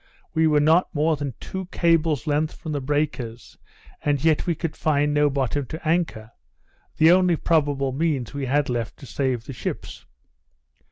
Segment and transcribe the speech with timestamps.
[0.33, 3.59] We were not more than two cables length from the breakers;
[4.03, 6.31] and yet we could find no bottom to anchor,
[6.97, 10.07] the only probable means we had left to save the ships.